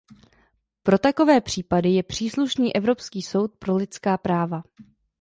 [0.83, 4.61] Pro takové případy je příslušný Evropský soud pro lidská práva.